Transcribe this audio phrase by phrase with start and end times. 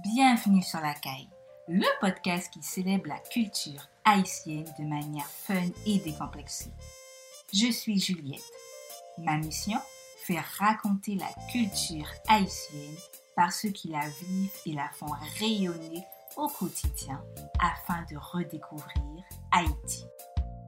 [0.00, 1.28] Bienvenue sur la caille,
[1.68, 6.72] le podcast qui célèbre la culture haïtienne de manière fun et décomplexée.
[7.52, 8.40] Je suis Juliette.
[9.18, 9.78] Ma mission
[10.24, 12.96] Faire raconter la culture haïtienne
[13.36, 16.02] par ceux qui la vivent et la font rayonner
[16.36, 17.22] au quotidien
[17.60, 20.06] afin de redécouvrir Haïti.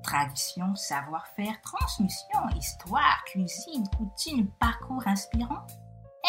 [0.02, 5.67] Tradition, savoir-faire, transmission, histoire, cuisine, coutume, parcours inspirant.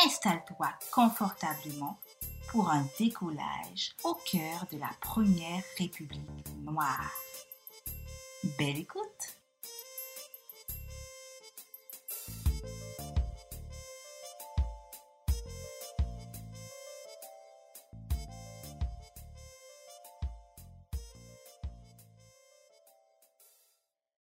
[0.05, 1.99] Installe-toi confortablement
[2.55, 6.21] pour un décollage au cœur de la première République
[6.63, 7.11] noire.
[8.57, 9.03] Belle écoute!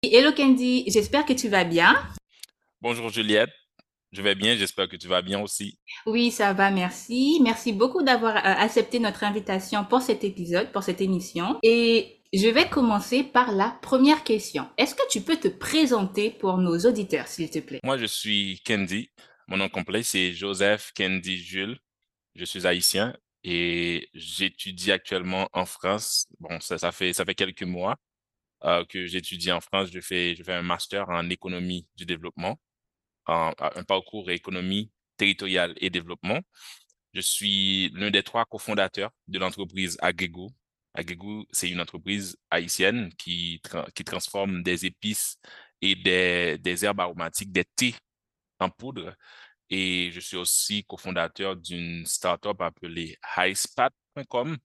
[0.03, 1.95] Hello Candy, j'espère que tu vas bien.
[2.81, 3.49] Bonjour Juliette,
[4.15, 5.77] je vais bien, j'espère que tu vas bien aussi.
[6.05, 7.39] Oui, ça va, merci.
[7.43, 11.59] Merci beaucoup d'avoir euh, accepté notre invitation pour cet épisode, pour cette émission.
[11.63, 14.67] Et je vais commencer par la première question.
[14.77, 17.79] Est-ce que tu peux te présenter pour nos auditeurs, s'il te plaît?
[17.83, 19.09] Moi, je suis Candy.
[19.47, 21.77] Mon nom complet, c'est Joseph Candy Jules.
[22.35, 26.27] Je suis haïtien et j'étudie actuellement en France.
[26.39, 27.95] Bon, ça, ça, fait, ça fait quelques mois
[28.63, 29.89] euh, que j'étudie en France.
[29.93, 32.57] Je fais, je fais un master en économie du développement,
[33.27, 36.39] un parcours économie territoriale et développement.
[37.13, 40.51] Je suis l'un des trois cofondateurs de l'entreprise Agrego.
[40.93, 43.61] Agrego, c'est une entreprise haïtienne qui,
[43.95, 45.37] qui transforme des épices
[45.81, 47.95] et des, des herbes aromatiques, des thés
[48.59, 49.15] en poudre.
[49.69, 54.57] Et je suis aussi cofondateur d'une startup appelée highspat.com.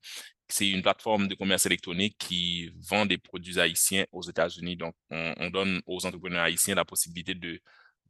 [0.48, 4.76] C'est une plateforme de commerce électronique qui vend des produits haïtiens aux États-Unis.
[4.76, 7.60] Donc, on, on, donne aux entrepreneurs haïtiens la possibilité de,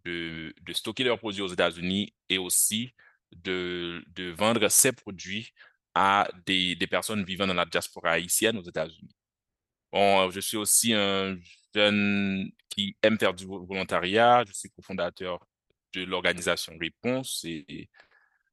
[0.05, 2.95] de, stocker leurs produits aux États-Unis et aussi
[3.33, 5.53] de, de, vendre ces produits
[5.95, 9.14] à des, des, personnes vivant dans la diaspora haïtienne aux États-Unis.
[9.92, 11.36] Bon, je suis aussi un
[11.74, 14.45] jeune qui aime faire du volontariat.
[14.47, 15.45] Je suis cofondateur
[15.92, 17.89] de l'organisation Réponse et,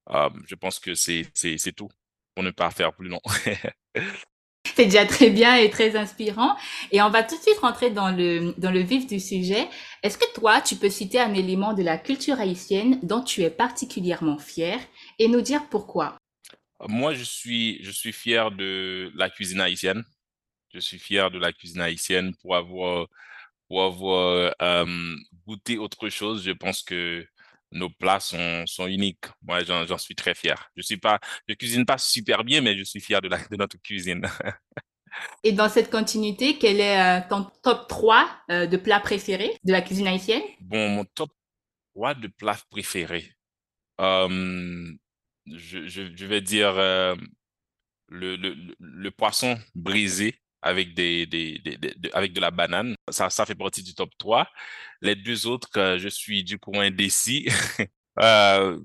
[0.10, 1.32] euh, je pense que c'est
[1.76, 1.90] tout
[2.34, 3.22] pour ne pas faire plus long.
[4.78, 6.56] c'est déjà très bien et très inspirant.
[6.92, 9.68] Et on va tout de suite rentrer dans le, dans le vif du sujet.
[10.04, 13.50] Est-ce que toi, tu peux citer un élément de la culture haïtienne dont tu es
[13.50, 14.80] particulièrement fier
[15.18, 16.16] et nous dire pourquoi?
[16.88, 20.04] Moi, je suis, je suis fier de la cuisine haïtienne.
[20.72, 23.08] Je suis fier de la cuisine haïtienne pour avoir,
[23.68, 25.16] pour avoir euh,
[25.48, 26.44] goûté autre chose.
[26.46, 27.26] Je pense que
[27.72, 29.26] nos plats sont, sont uniques.
[29.42, 30.70] Moi, j'en suis très fier.
[30.76, 33.56] Je suis pas, je cuisine pas super bien, mais je suis fier de, la, de
[33.56, 34.22] notre cuisine.
[35.44, 39.72] Et dans cette continuité, quel est euh, ton top 3 euh, de plats préférés de
[39.72, 40.44] la cuisine haïtienne?
[40.62, 41.32] Bon, mon top
[41.96, 43.32] 3 de plats préférés.
[44.00, 44.94] Euh,
[45.48, 47.16] je, je, je, vais dire euh,
[48.10, 52.96] le, le, le, poisson brisé avec, des, des, des, des, avec de la banane.
[53.10, 54.48] Ça, ça fait partie du top 3.
[55.02, 57.48] Les deux autres, euh, je suis du coin indécis.
[58.20, 58.80] euh,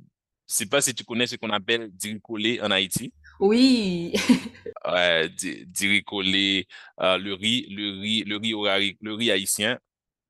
[0.49, 3.13] je sais pas si tu connais ce qu'on appelle diricolé en Haïti.
[3.41, 4.13] Oui.
[4.87, 5.29] ouais,
[5.67, 6.67] diricolé,
[7.01, 9.79] euh, le riz, le riz, le riz, le riz haïtien.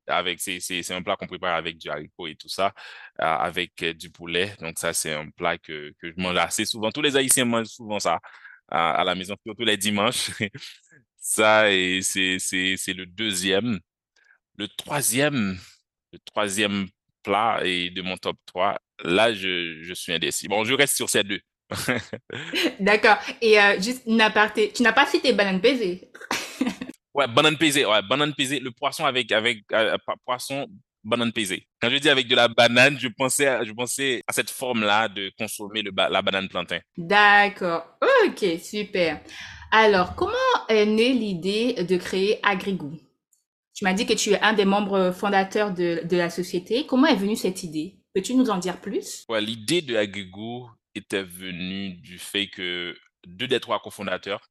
[0.07, 2.73] Avec, c'est, c'est, c'est un plat qu'on prépare avec du haricot et tout ça,
[3.21, 4.53] euh, avec euh, du poulet.
[4.59, 6.91] Donc ça, c'est un plat que, que je mange assez souvent.
[6.91, 8.19] Tous les Haïtiens mangent souvent ça
[8.67, 10.31] à, à la maison, surtout les dimanches.
[11.25, 13.79] Ça, et c'est, c'est, c'est le deuxième.
[14.57, 15.57] Le troisième,
[16.11, 16.87] le troisième
[17.23, 20.49] plat et de mon top 3, là, je, je suis indécis.
[20.49, 21.39] Bon, je reste sur ces deux.
[22.81, 23.17] D'accord.
[23.41, 26.11] Et euh, juste une aparté, tu n'as pas cité banane pesée.
[27.13, 29.95] ouais, banane pesée, ouais, banane pesée, le poisson avec, avec euh,
[30.25, 30.67] poisson,
[31.05, 31.65] banane pesée.
[31.81, 35.07] Quand je dis avec de la banane, je pensais à, je pensais à cette forme-là
[35.07, 36.79] de consommer le, la banane plantain.
[36.97, 37.97] D'accord.
[38.25, 39.21] Ok, super.
[39.75, 40.33] Alors, comment
[40.69, 42.97] est née l'idée de créer Agrigou?
[43.73, 46.85] Tu m'as dit que tu es un des membres fondateurs de, la société.
[46.85, 47.97] Comment est venue cette idée?
[48.13, 49.25] Peux-tu nous en dire plus?
[49.29, 52.95] L'idée de Agrigou était venue du fait que
[53.25, 54.47] deux des trois cofondateurs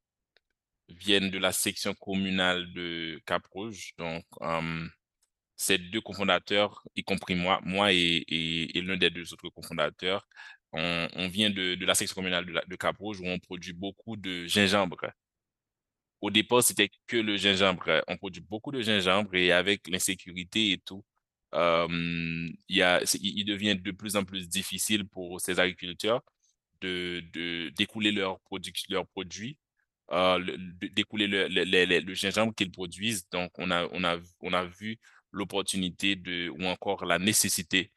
[0.89, 3.93] viennent de la section communale de Cap-Rouge.
[3.97, 4.85] Donc, euh,
[5.55, 10.27] ces deux cofondateurs, y compris moi, moi et, l'un des deux autres cofondateurs,
[10.73, 14.45] on, vient de, de, la section communale de, de Cap-Rouge où on produit beaucoup de
[14.47, 15.05] gingembre.
[16.23, 18.01] Au départ, c'était que le gingembre.
[18.07, 21.03] On produit beaucoup de gingembre et avec l'insécurité et tout,
[21.53, 26.21] euh, il, devient de plus en plus difficile pour ces agriculteurs
[26.79, 27.21] de,
[27.77, 28.39] d'écouler leurs
[29.09, 29.57] produits,
[30.13, 30.57] euh,
[30.95, 33.27] d'écouler le, gingembre qu'ils produisent.
[33.29, 34.99] Donc, on a, vu
[35.31, 36.17] l'opportunité
[36.51, 37.91] ou encore la nécessité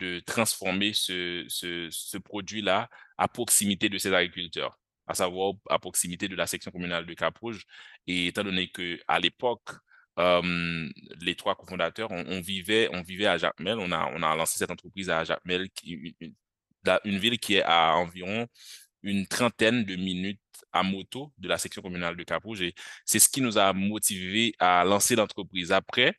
[0.00, 4.79] de transformer ce, ce produit-là à proximité de ces agriculteurs.
[5.10, 7.64] à savoir à proximité de la section communale de Cap-Rouge.
[8.06, 9.70] Et étant donné qu'à l'époque,
[10.18, 10.88] euh,
[11.20, 13.78] les trois cofondateurs, on, on, vivait, on vivait à Jacmel.
[13.78, 16.34] On a, on a lancé cette entreprise à Jacmel, une, une,
[17.04, 18.46] une ville qui est à environ
[19.02, 20.40] une trentaine de minutes
[20.72, 22.62] à moto de la section communale de Cap-Rouge.
[22.62, 22.74] Et
[23.04, 25.72] c'est ce qui nous a motivés à lancer l'entreprise.
[25.72, 26.14] Après,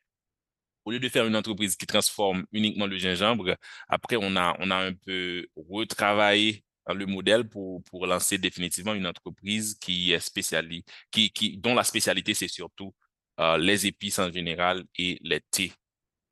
[0.84, 3.56] au lieu de faire une entreprise qui transforme uniquement le gingembre,
[3.88, 9.08] après, on a, on a un peu retravaillé le modèle pour, pour lancer définitivement une
[9.08, 12.94] entreprise qui est spécialisée, qui, qui, dont la spécialité, c'est surtout
[13.40, 15.74] euh, les épices en général et les thés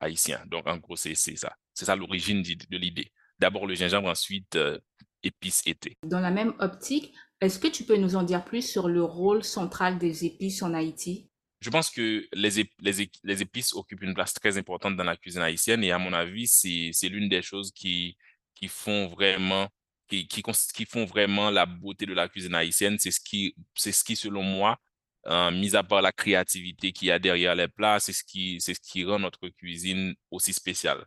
[0.00, 0.42] haïtiens.
[0.46, 1.54] Donc, en gros, c'est ça.
[1.74, 3.12] C'est ça l'origine de l'idée.
[3.38, 4.78] D'abord le gingembre, ensuite euh,
[5.22, 5.96] épices et thé.
[6.04, 9.44] Dans la même optique, est-ce que tu peux nous en dire plus sur le rôle
[9.44, 11.30] central des épices en Haïti?
[11.60, 15.84] Je pense que les, les, épices occupent une place très importante dans la cuisine haïtienne
[15.84, 18.16] et à mon avis, c'est l'une des choses qui,
[18.54, 19.68] qui font vraiment
[20.18, 22.98] qui, font vraiment la beauté de la cuisine haïtienne.
[22.98, 24.78] C'est ce qui, c'est ce qui, selon moi,
[25.26, 28.60] euh, mis à part la créativité qu'il y a derrière les plats, c'est ce qui,
[28.60, 31.04] c'est ce qui rend notre cuisine aussi spéciale.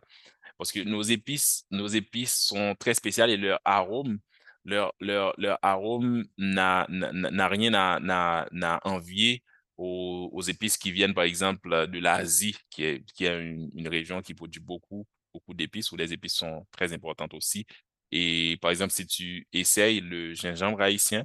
[0.58, 4.18] Parce que nos épices, nos épices sont très spéciales et leur arôme,
[4.64, 9.42] leur, leur, leur arôme n'a, n'a rien à, à envier
[9.76, 13.88] aux, aux, épices qui viennent, par exemple, de l'Asie, qui est, qui est une, une,
[13.88, 17.66] région qui produit beaucoup, beaucoup d'épices, où les épices sont très importantes aussi.
[18.14, 21.24] Et par exemple, si tu essayes le gingembre haïtien,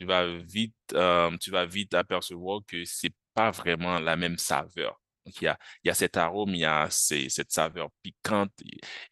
[0.00, 5.00] tu vas vite, euh, tu vas vite apercevoir que c'est pas vraiment la même saveur.
[5.26, 8.52] Donc, il y a, il y a cet arôme, il y a cette saveur piquante,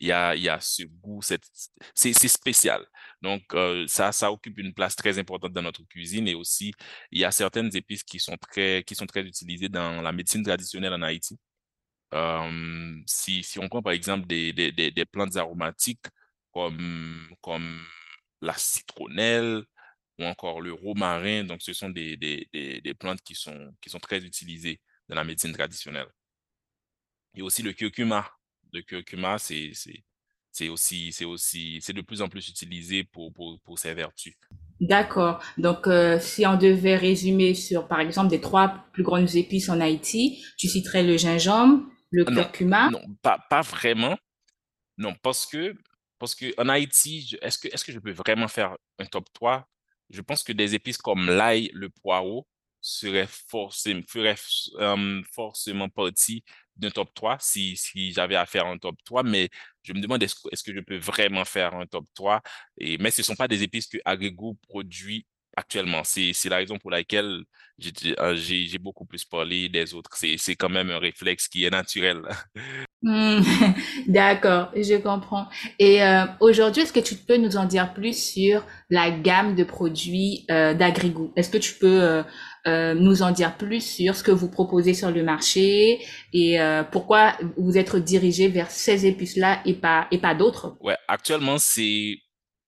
[0.00, 2.84] il y a, il y a ce goût, c'est spécial.
[3.22, 6.72] Donc, euh, ça, ça occupe une place très importante dans notre cuisine et aussi,
[7.12, 10.42] il y a certaines épices qui sont très, qui sont très utilisées dans la médecine
[10.44, 11.38] traditionnelle en Haïti.
[12.14, 16.06] Euh, si, si on prend par exemple des, des, des plantes aromatiques
[16.52, 17.80] comme, comme
[18.40, 19.64] la citronnelle,
[20.18, 21.44] ou encore le romarin.
[21.44, 25.24] Donc, ce sont des, des, des, plantes qui sont, qui sont très utilisées dans la
[25.24, 26.08] médecine traditionnelle.
[27.34, 28.30] Et aussi le curcuma.
[28.72, 29.72] Le curcuma, c'est
[30.68, 34.34] aussi, c'est aussi, c'est de plus en plus utilisé pour, pour, pour ses vertus.
[34.80, 35.42] D'accord.
[35.58, 39.80] Donc, euh, si on devait résumer sur, par exemple, des trois plus grandes épices en
[39.80, 42.90] Haïti, tu citerais le gingembre, le curcuma?
[42.90, 44.16] Non, pas, pas vraiment.
[44.98, 45.74] Non, parce que,
[46.20, 49.66] parce que en Haïti, est-ce que, est-ce que je peux vraiment faire un top 3?
[50.10, 52.46] je pense que des épices comme l'ail, le poireau
[52.80, 54.36] seraient forcément, feraient
[54.78, 56.44] euh, forcément partie
[56.76, 59.48] d'un top 3 si, si j'avais à faire un top 3, mais
[59.82, 62.42] je me demande est-ce que je peux vraiment faire un top 3,
[62.78, 65.26] et, mais ce ne sont pas des épices que Agrego produit
[65.56, 66.02] actuellement.
[66.04, 67.44] C'est la raison pour laquelle
[68.18, 70.10] euh, j'ai beaucoup plus parlé des autres.
[70.16, 72.22] C'est quand même un réflexe qui est naturel.
[73.02, 73.40] Hmm,
[74.08, 75.46] d'accord, je comprends.
[75.78, 79.64] Et euh, aujourd'hui, est-ce que tu peux nous en dire plus sur la gamme de
[79.64, 81.32] produits euh, d'Agrigou?
[81.34, 82.22] Est-ce que tu peux euh,
[82.66, 85.98] euh, nous en dire plus sur ce que vous proposez sur le marché
[86.34, 90.76] et euh, pourquoi vous êtes dirigé vers ces épices-là et pas et pas d'autres?
[90.80, 92.18] Ouais, actuellement c'est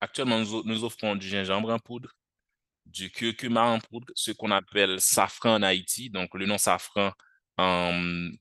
[0.01, 2.11] actuellement nous, nous offrons du gingembre en poudre,
[2.87, 6.09] du curcuma en poudre, ce qu'on appelle safran en Haïti.
[6.09, 7.13] Donc, le nom safran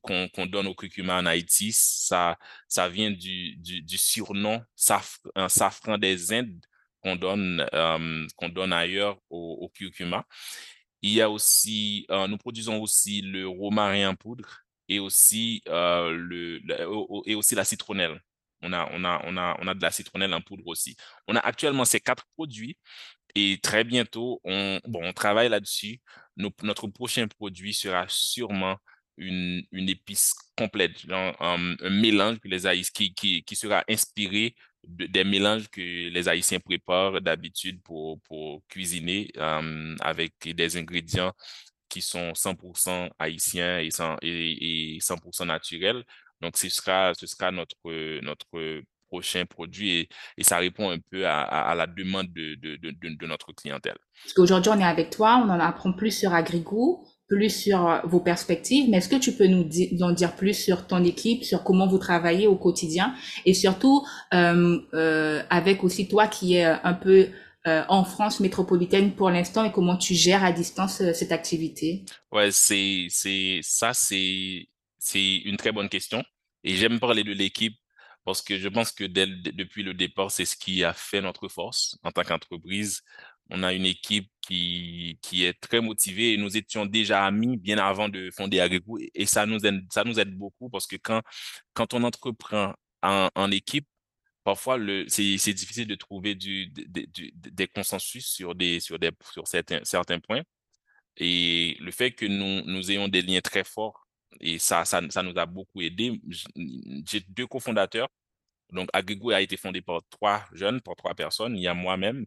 [0.02, 2.38] qu'on donne au curcuma en Haïti, ça,
[2.68, 6.64] ça vient du, du, surnom safran des Indes
[7.02, 7.66] qu'on donne,
[8.54, 10.24] donne ailleurs au, au, curcuma.
[11.02, 16.10] Il y a aussi, euh, nous produisons aussi le romarin en poudre et aussi, euh,
[16.10, 16.60] le,
[17.26, 18.20] et aussi la citronnelle.
[18.62, 20.96] On a, on, a, on, a, on a de la citronnelle en poudre aussi.
[21.26, 22.76] On a actuellement ces quatre produits
[23.34, 26.00] et très bientôt, on, bon, on travaille là-dessus.
[26.36, 28.76] Notre prochain produit sera sûrement
[29.16, 31.58] une, une épice complète, un,
[31.90, 34.54] mélange que les Haïtiens, qui, qui, qui sera inspiré
[34.86, 41.32] de, des mélanges que les Haïtiens préparent d'habitude pour, pour cuisiner euh, avec des ingrédients
[41.88, 46.04] qui sont 100% haïtiens et, 100, et, et 100% naturels.
[46.40, 47.76] Donc, ce sera, ce sera notre,
[48.22, 53.26] notre prochain produit et, ça répond un peu à, la demande de, de, de, de,
[53.26, 53.98] notre clientèle.
[54.24, 58.20] Parce qu'aujourd'hui, on est avec toi, on en apprend plus sur Agrigou, plus sur vos
[58.20, 59.64] perspectives, mais est-ce que tu peux nous
[60.02, 63.14] en dire plus sur ton équipe, sur comment vous travaillez au quotidien
[63.46, 67.28] et surtout euh, euh, avec aussi toi qui est un peu
[67.66, 72.04] euh, en France métropolitaine pour l'instant et comment tu gères à distance euh, cette activité?
[72.32, 74.66] Ouais, c'est, c'est, ça, c'est,
[74.98, 76.22] c'est une très bonne question.
[76.64, 77.76] Et j'aime parler de l'équipe
[78.24, 81.98] parce que je pense que depuis le départ, c'est ce qui a fait notre force
[82.02, 83.02] en tant qu'entreprise.
[83.50, 87.78] On a une équipe qui, qui est très motivée et nous étions déjà amis bien
[87.78, 91.22] avant de fonder Agrégou et ça nous aide, ça nous aide beaucoup parce que quand,
[91.74, 93.86] quand on entreprend en, équipe,
[94.44, 100.20] parfois, c'est, difficile de trouver du, des consensus sur, des, sur, des, sur certains, certains
[100.20, 100.42] points.
[101.16, 104.06] Et le fait que nous, nous ayons des liens très forts,
[104.40, 106.20] et ça, ça, ça nous a beaucoup aidé.
[107.06, 108.08] J'ai deux cofondateurs.
[108.70, 111.56] Donc, Agrigo a été fondé par trois jeunes, par trois personnes.
[111.56, 112.24] Il y a moi-même,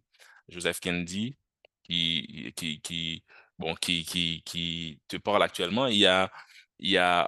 [0.50, 1.38] Joseph Kennedy,
[1.84, 3.24] qui, qui, qui,
[3.58, 5.88] bon, qui, qui, qui te parle actuellement.
[5.88, 6.32] Il y a,
[6.80, 7.28] il y a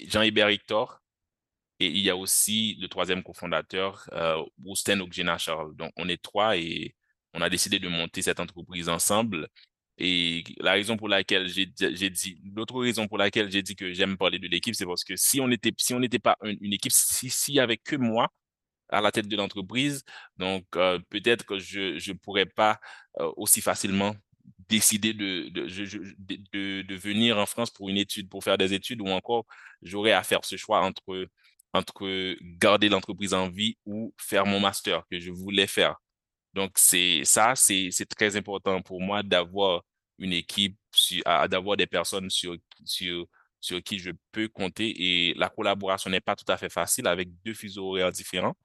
[0.00, 1.02] Jean-Hébert Hector,
[1.82, 5.04] et il y a aussi le troisième cofondateur, euh, Ousten
[5.38, 5.74] Charles.
[5.76, 6.94] Donc, on est trois et
[7.34, 9.48] on a décidé de monter cette entreprise ensemble.
[9.98, 14.16] Et la raison pour laquelle j'ai dit, l'autre raison pour laquelle j'ai dit que j'aime
[14.16, 17.30] parler de l'équipe, c'est parce que si on était, si n'était pas une, équipe, s'il
[17.32, 18.28] si, y avait que moi
[18.92, 20.04] à la tête de l'entreprise,
[20.36, 22.80] donc euh, peut-être que je ne pourrais pas
[23.20, 24.14] euh, aussi facilement
[24.68, 29.46] décider de de, venir en France pour une étude, pour faire des études, ou encore
[29.82, 31.26] j'aurais à faire ce choix entre,
[31.72, 35.96] entre garder l'entreprise en vie ou faire mon master que je voulais faire.
[36.54, 39.82] Donc, c'est ça, c'est très important pour moi d'avoir
[40.18, 40.76] une équipe,
[41.50, 43.26] d'avoir des personnes sur, sur,
[43.60, 45.30] sur qui je peux compter.
[45.30, 48.56] Et la collaboration n'est pas tout à fait facile avec deux fuseaux horaires différents.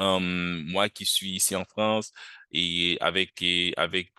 [0.00, 2.12] Moi qui suis ici en France
[2.52, 3.42] et avec,
[3.76, 4.12] avec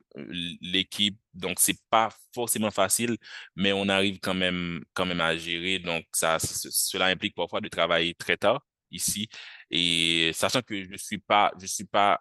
[0.62, 3.18] l'équipe, donc c'est pas forcément facile,
[3.56, 5.80] mais on arrive quand même, quand même à gérer.
[5.80, 9.30] Donc, ça, cela implique parfois de travailler très tard ici.
[9.70, 12.20] Et sachant que je suis pas, je suis pas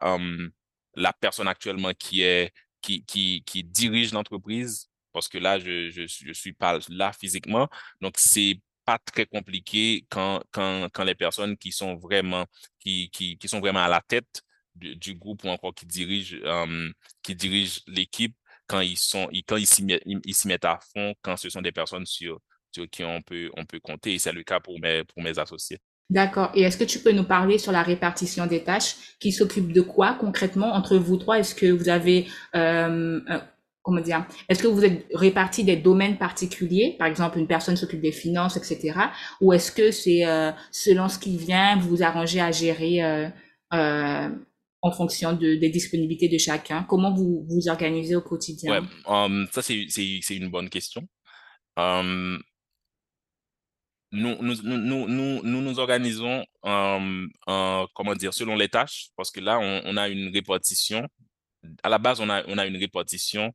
[0.94, 2.52] la personne actuellement qui est
[2.82, 7.68] qui, qui dirige l'entreprise, parce que là, je, je, je suis pas là physiquement.
[8.00, 12.44] Donc, c'est pas très compliqué quand, quand, quand les personnes qui sont vraiment,
[12.80, 14.42] qui, qui, qui sont vraiment à la tête
[14.74, 16.92] du, groupe ou encore qui dirigent, um,
[17.22, 18.34] qui dirigent l'équipe,
[18.66, 21.62] quand ils sont, quand ils s'y mettent, ils s'y mettent à fond, quand ce sont
[21.62, 22.40] des personnes sur,
[22.72, 24.14] sur qui on peut, on peut compter.
[24.14, 25.78] Et c'est le cas pour mes, pour mes associés.
[26.08, 26.50] D'accord.
[26.56, 28.96] Et est-ce que tu peux nous parler sur la répartition des tâches?
[29.20, 31.38] Qui s'occupe de quoi concrètement entre vous trois?
[31.38, 33.20] Est-ce que vous avez, euh,
[33.90, 38.00] comment dire Est-ce que vous êtes répartis des domaines particuliers Par exemple, une personne s'occupe
[38.00, 38.92] des finances, etc.
[39.40, 43.28] Ou est-ce que c'est euh, selon ce qui vient, vous vous arrangez à gérer euh,
[43.74, 44.28] euh,
[44.80, 46.84] en fonction de, des disponibilités de chacun?
[46.84, 48.86] Comment vous vous organisez au quotidien?
[49.50, 51.02] Ça c'est une bonne question.
[54.12, 59.82] Nous, nous, nous, nous, nous, organisons, comment dire, selon les tâches, parce que là, on,
[59.84, 61.06] on, a une répartition.
[61.82, 63.52] À la base, on a, on a une répartition.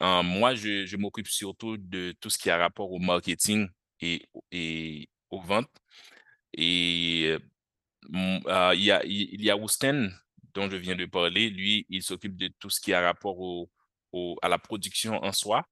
[0.00, 3.68] Moi, je, m'occupe surtout de tout ce qui a rapport au marketing
[4.00, 4.28] et,
[5.30, 5.70] aux ventes.
[6.52, 7.36] Et
[8.14, 10.14] euh, il y a, il y a Ousten,
[10.54, 11.50] dont je viens de parler.
[11.50, 13.68] Lui, il s'occupe de tout ce qui a rapport
[14.42, 15.66] à la production en soi.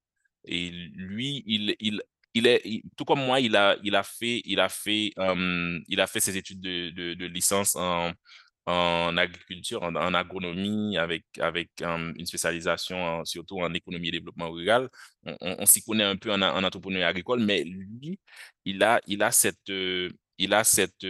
[0.45, 2.03] Et lui, il, il,
[2.35, 4.61] il est tout comme moi, il il il
[5.19, 8.13] euh, il a fait ses études de, de, de licence en,
[8.67, 14.89] en agriculture, en, agronomie, avec avec une spécialisation surtout en économie et développement rural.
[15.41, 18.21] On, s'y connaît un peu en, en entrepreneuriat agricole, mais lui,
[18.65, 19.73] il a il a cette
[20.39, 21.05] il a cette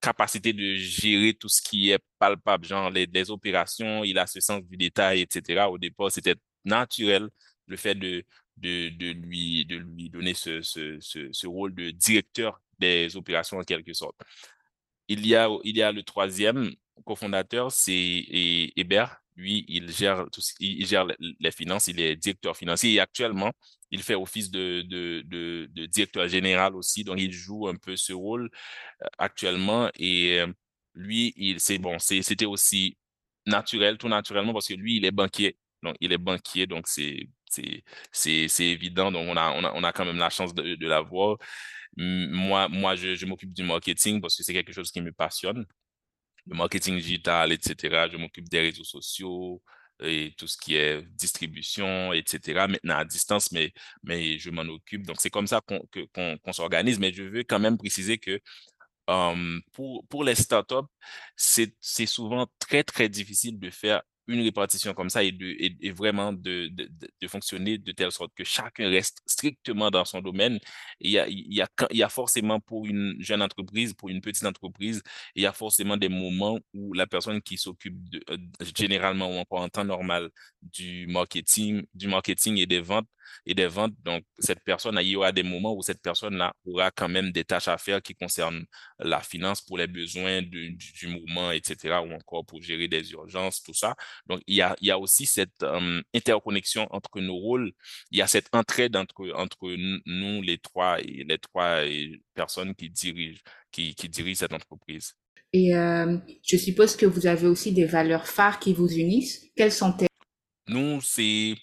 [0.00, 4.40] capacité de gérer tout ce qui est palpable, genre les, les opérations, il a ce
[4.40, 5.66] sens du détail, etc.
[5.70, 7.28] Au départ, c'était naturel
[7.66, 8.24] le fait de
[8.56, 13.92] de, lui, de lui donner ce, ce, ce, rôle de directeur des opérations en quelque
[13.92, 14.16] sorte.
[15.08, 16.72] Il y a, il y a le troisième
[17.04, 18.24] cofondateur, c'est
[18.76, 19.20] Hébert.
[19.36, 20.26] Lui, il gère,
[20.60, 23.52] il gère les finances, il est directeur financier et actuellement,
[23.90, 24.82] il fait office de,
[25.86, 27.02] directeur général aussi.
[27.02, 28.48] Donc, il joue un peu ce rôle
[29.02, 30.46] euh, actuellement et euh,
[30.94, 32.96] lui, c'est bon, c'était aussi
[33.46, 35.58] naturel, tout naturellement parce que lui, il est banquier.
[35.82, 37.28] Donc, il est banquier, donc c'est
[38.60, 39.10] évident.
[39.12, 39.36] Donc, on
[39.84, 41.38] a quand même la chance de, de l'avoir.
[41.96, 45.66] Moi, moi, je, m'occupe du marketing parce que c'est quelque chose qui me passionne.
[46.46, 48.08] Le marketing digital, etc.
[48.10, 49.62] Je m'occupe des réseaux sociaux
[50.00, 52.66] et tout ce qui est distribution, etc.
[52.68, 53.72] Maintenant à distance, mais,
[54.02, 55.06] mais je m'en occupe.
[55.06, 55.80] Donc, c'est comme ça qu'on
[56.14, 56.98] qu'on s'organise.
[56.98, 58.40] Mais je veux quand même préciser que
[59.06, 60.88] um, pour, pour les startups,
[61.36, 66.32] c'est souvent très, très difficile de faire une répartition comme ça et, de, et, vraiment
[66.32, 70.58] de, de, fonctionner de telle sorte que chacun reste strictement dans son domaine.
[71.00, 74.08] il y a, il y a, il y a forcément pour une jeune entreprise, pour
[74.08, 75.02] une petite entreprise,
[75.34, 77.96] il y a forcément des moments où la personne qui s'occupe
[78.30, 78.36] euh,
[78.76, 80.30] généralement ou encore en temps normal
[80.62, 83.08] du marketing, du marketing et des ventes
[83.46, 83.94] et des ventes.
[84.04, 87.44] Donc, cette personne, il y aura des moments où cette personne-là aura quand même des
[87.44, 88.64] tâches à faire qui concernent
[88.98, 93.62] la finance pour les besoins du, du, moment, etc., ou encore pour gérer des urgences,
[93.62, 93.94] tout ça.
[94.26, 97.72] Donc, il y a, il y a aussi cette euh, interconnexion entre nos rôles.
[98.10, 99.74] Il y a cette entraide entre, entre
[100.06, 101.82] nous, les trois, et les trois
[102.34, 105.14] personnes qui dirigent, qui, qui dirigent cette entreprise.
[105.52, 109.46] Et euh, je suppose que vous avez aussi des valeurs phares qui vous unissent.
[109.56, 110.08] Quelles sont-elles?
[110.66, 111.54] Nous, c'est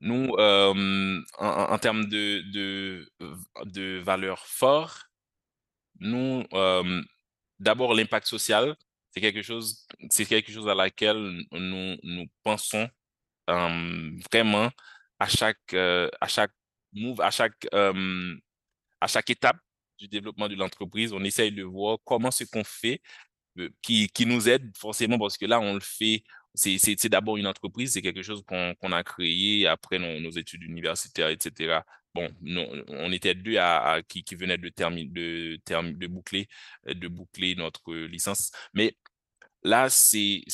[0.00, 3.08] nous euh, en, en, termes de, de,
[3.64, 5.02] de valeurs fortes,
[6.00, 7.02] nous euh,
[7.60, 8.76] d'abord l'impact social,
[9.14, 12.88] c'est quelque chose, c'est quelque chose à laquelle nous nous pensons
[13.50, 14.70] euh, vraiment
[15.18, 16.52] à chaque euh, à chaque
[17.20, 18.36] à chaque euh,
[19.00, 19.58] à chaque étape
[19.98, 23.00] du développement de l'entreprise, on essaye de voir comment ce qu'on fait
[23.58, 27.46] euh, qui, qui nous aide forcément parce que là, on le fait, c'est d'abord une
[27.46, 31.80] entreprise, c'est quelque chose qu'on a créé après nos, études universitaires, etc.
[32.14, 35.60] Bon, nous, on était deux à, qui, qui venaient de, de,
[35.92, 36.48] de, boucler,
[36.86, 38.50] de boucler notre licence.
[38.72, 38.96] Mais
[39.64, 40.44] là, c'est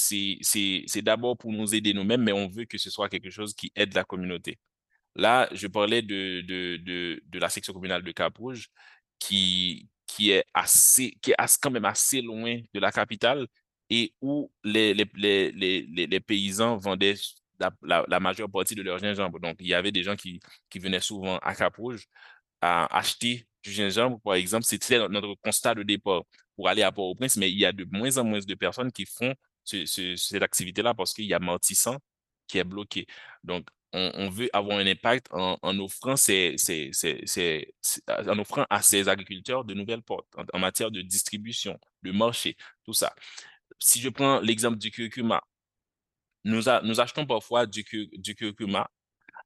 [1.02, 3.94] d'abord pour nous aider nous-mêmes, mais on veut que ce soit quelque chose qui aide
[3.94, 4.58] la communauté.
[5.16, 8.68] Là, je parlais de, de, de, de la section communale de Cap-Rouge
[9.18, 13.46] qui, qui, est assez, qui est quand même assez loin de la capitale
[13.90, 15.06] et où les, les,
[15.52, 17.16] les, les, paysans vendaient
[17.58, 19.40] la, la, la, majeure partie de leur gingembre.
[19.40, 20.40] Donc, il y avait des gens qui,
[20.70, 22.06] qui venaient souvent à Cap-Rouge
[22.60, 24.64] à acheter du gingembre, par exemple.
[24.64, 26.22] C'était notre constat de départ
[26.60, 29.06] pour aller à Port-au-Prince, mais il y a de moins en moins de personnes qui
[29.06, 31.96] font ce, ce, cette activité-là parce qu'il y a Martissan
[32.46, 33.06] qui est bloqué.
[33.42, 36.56] Donc, on, veut avoir un impact en, offrant ces,
[38.06, 42.92] en offrant à ces agriculteurs de nouvelles portes en, matière de distribution, de marché, tout
[42.92, 43.14] ça.
[43.78, 45.42] Si je prends l'exemple du curcuma,
[46.44, 47.84] nous, achetons parfois du,
[48.36, 48.90] curcuma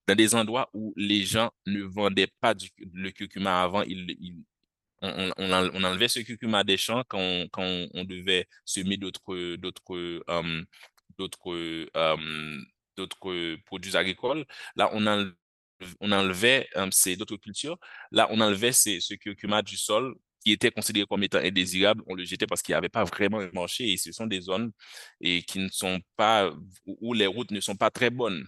[0.08, 3.84] dans des endroits où les gens ne vendaient pas du, le curcuma avant,
[5.38, 7.20] on, enlevait ce curcuma des champs quand
[7.58, 10.64] on, on, devait semer d'autres d'autres um,
[11.18, 12.64] d'autres um,
[12.96, 14.44] d'autres produits agricoles.
[14.76, 15.06] Là, on,
[16.12, 17.78] enlevait, um, ces d'autres cultures.
[18.10, 22.14] Là, on enlevait ces, ce curcuma du sol qui était considéré comme étant indésirable, on
[22.14, 24.72] le jetait parce qu'il n'y avait pas vraiment un marché et ce sont des zones
[25.20, 26.52] et qui ne sont pas,
[26.86, 28.46] où les routes ne sont pas très bonnes.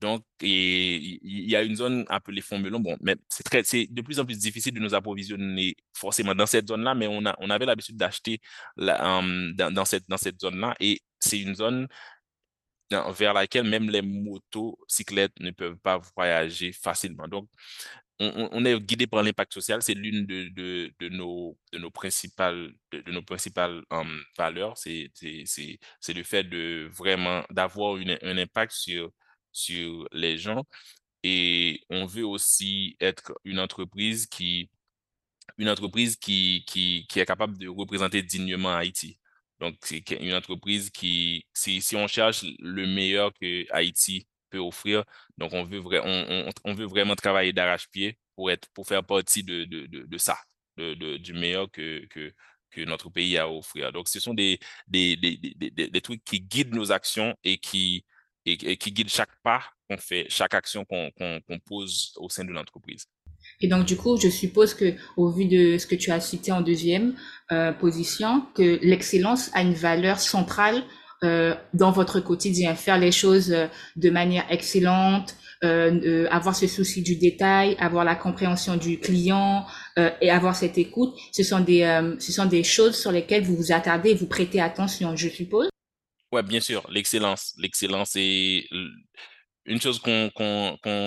[0.00, 2.80] Donc, il y a une zone appelée Fond Melon.
[2.80, 6.94] Bon, mais c'est de plus en plus difficile de nous approvisionner forcément dans cette zone-là,
[6.94, 8.40] mais on a, on avait l'habitude d'acheter
[8.78, 11.88] um, dans, cette, dans cette zone-là et c'est une zone
[12.90, 17.26] vers laquelle même les motocyclettes ne peuvent pas voyager facilement.
[17.28, 17.48] Donc,
[18.20, 19.82] on, est guidé par l'impact social.
[19.82, 20.48] C'est l'une de,
[21.00, 24.76] de, nos, de nos principales, de, de nos principales um, valeurs.
[24.78, 29.10] C'est le fait de vraiment d'avoir un impact sur,
[29.54, 30.64] sur les gens.
[31.22, 34.70] Et on veut aussi être une entreprise qui,
[35.58, 39.18] une entreprise qui, qui, qui est capable de représenter dignement Haïti.
[39.60, 45.04] Donc, c'est une entreprise qui, si, si on cherche le meilleur que Haïti peut offrir,
[45.38, 49.42] donc on veut, vra on, on, veut vraiment travailler d'arrache-pied pour, être, pour faire partie
[49.42, 50.38] de, de, de, de ça,
[50.76, 52.34] du meilleur que, que,
[52.70, 53.92] que notre pays a à offrir.
[53.92, 58.04] Donc, ce sont des, des, des, des, des trucs qui guident nos actions et qui,
[58.46, 62.28] et, et qui guident chaque pas qu'on fait, chaque action qu'on qu qu pose au
[62.28, 63.04] sein de l'entreprise.
[63.60, 66.50] Et donc, du coup, je suppose que, au vu de ce que tu as cité
[66.52, 67.14] en deuxième
[67.52, 70.82] euh, position, que l'excellence a une valeur centrale
[71.22, 72.74] euh, dans votre quotidien.
[72.74, 78.04] Faire les choses euh, de manière excellente, euh, euh, avoir ce souci du détail, avoir
[78.04, 79.64] la compréhension du client
[79.98, 81.82] euh, et avoir cette écoute, ce sont des,
[82.18, 85.68] ce sont des choses sur lesquelles vous vous attardez vous prêtez attention, je suppose?
[86.34, 88.68] Ouais, bien sûr, l'excellence, l'excellence est
[89.66, 90.32] une chose qu'on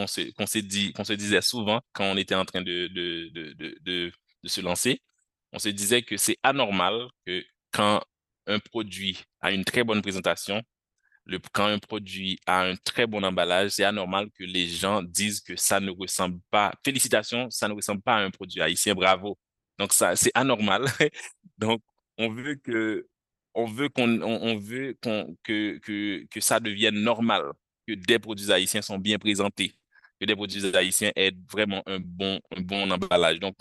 [0.07, 4.11] se, disait souvent quand on était en train de, de, de,
[4.43, 5.01] de se lancer.
[5.51, 8.01] On se disait que c'est anormal que quand
[8.47, 10.61] un produit a une très bonne présentation,
[11.25, 15.41] le, quand un produit a un très bon emballage, c'est anormal que les gens disent
[15.41, 16.73] que ça ne ressemble pas.
[16.85, 19.37] Félicitations, ça ne ressemble pas à un produit haïtien, bravo.
[19.77, 20.85] Donc ça, c'est anormal.
[21.57, 21.81] Donc
[22.17, 23.05] on veut que,
[23.57, 27.43] on veut qu'on, on, veut qu'on, que, que, que ça devienne normal,
[27.87, 29.73] que des produits haïtiens sont bien présentés
[30.19, 33.39] que des produits haïtiens aient vraiment un bon, un bon emballage.
[33.39, 33.55] Donc,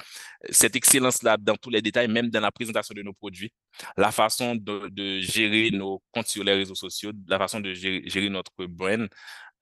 [0.50, 3.52] cette excellence-là dans tous les détails, même dans la présentation de nos produits,
[3.96, 8.02] la façon de, de gérer nos comptes sur les réseaux sociaux, la façon de gérer,
[8.06, 9.08] gérer notre brand,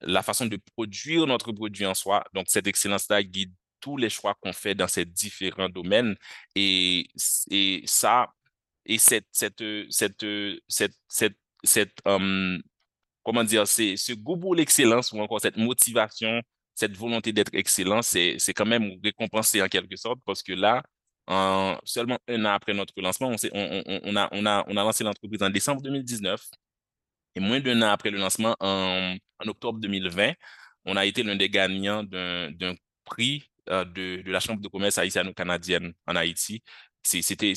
[0.01, 2.25] la façon de produire notre produit en soi.
[2.33, 6.17] Donc, cette excellence-là guide tous les choix qu'on fait dans ces différents domaines.
[6.55, 7.07] Et,
[7.51, 8.29] et ça,
[8.87, 10.25] et cette, cette, cette,
[10.69, 12.63] cette, cette, cette um,
[13.23, 16.43] comment dire, c'est ce goût pour l'excellence ou encore cette motivation
[16.75, 20.83] cette volonté d'être excellent, c'est quand même récompensé en quelque sorte parce que là,
[21.27, 24.83] en, seulement un an après notre lancement, on, on, on, a, on, a, on a
[24.83, 26.45] lancé l'entreprise en décembre 2019
[27.37, 29.17] et moins d'un an après le lancement, en,
[29.47, 30.33] octobre 2020,
[30.85, 34.99] on a été l'un des gagnants d'un prix euh, de, de la Chambre de commerce
[34.99, 36.63] haïtiano-canadienne en Haïti
[37.05, 37.53] c'était,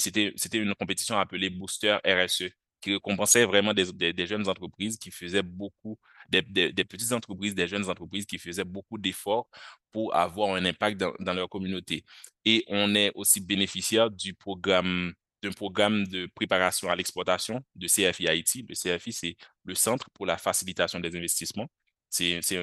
[0.54, 2.50] une compétition appelée Booster RSE
[2.82, 5.98] qui récompensait vraiment des, des, jeunes entreprises qui faisaient beaucoup,
[6.30, 9.50] des, des, petites entreprises, des jeunes entreprises qui faisaient beaucoup d'efforts
[9.92, 12.04] pour avoir un impact dans, dans, leur communauté.
[12.46, 18.28] Et on est aussi bénéficiaire du programme d'un programme de préparation à l'exportation de CFI
[18.28, 18.66] Haïti.
[18.68, 21.68] Le CFI, c'est le Centre pour la facilitation des investissements.
[22.10, 22.62] C'est un,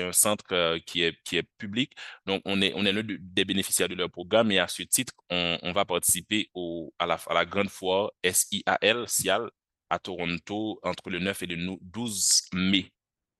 [0.00, 1.92] un centre euh, qui, est, public.
[2.26, 5.58] Donc, on est, on l'un des bénéficiaires de leur programme et à ce titre, on,
[5.62, 6.50] on va participer
[6.98, 9.50] à, la, grande foire SIAL, SIAL
[9.90, 12.92] à Toronto entre le 9 et le 12 mai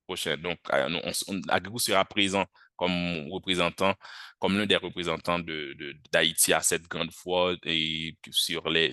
[0.05, 0.37] prochain.
[0.37, 3.93] Donc, euh, on, sera présent comme représentant,
[4.39, 5.39] comme l'un des représentants
[6.11, 8.91] d'Haïti à cette grande foire et sur les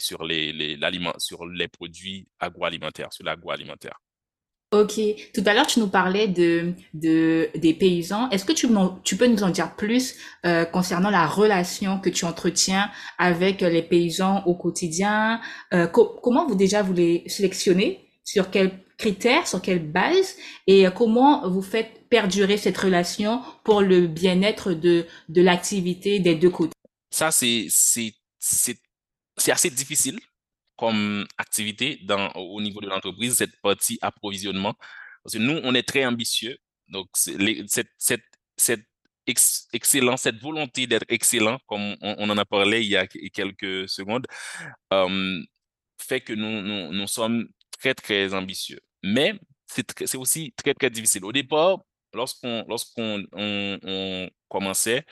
[1.68, 3.98] produits agroalimentaires, sur l'agroalimentaire.
[4.72, 5.00] Ok,
[5.32, 8.28] tout à l'heure tu nous parlais de, de des paysans.
[8.30, 8.66] Est-ce que tu,
[9.04, 13.82] tu peux nous en dire plus euh, concernant la relation que tu entretiens avec les
[13.82, 15.40] paysans au quotidien?
[15.72, 18.08] Euh, Comment vous déjà vous les sélectionnez?
[18.24, 19.46] Sur quels critères?
[19.46, 20.34] Sur quelle base?
[20.66, 26.50] Et comment vous faites perdurer cette relation pour le bien-être de, de l'activité des deux
[26.50, 26.72] côtés?
[27.10, 27.68] Ça, c'est
[29.46, 30.18] assez difficile
[30.76, 32.00] comme activité
[32.34, 34.74] au niveau de l'entreprise, cette partie approvisionnement.
[35.22, 36.56] Parce que nous, on est très ambitieux.
[36.88, 38.22] Donc, cette, cette,
[38.56, 38.86] cette
[39.72, 44.26] excellence, cette volonté d'être excellent, comme on, en a parlé il y a quelques secondes,
[44.92, 45.42] euh,
[45.98, 48.80] fait que nous, nous, nous, sommes très, très ambitieux.
[49.02, 49.34] Mais
[49.66, 51.24] c'est aussi très, très difficile.
[51.24, 51.78] Au départ,
[52.12, 55.04] lorsqu'on lorsqu'on on, on commençait,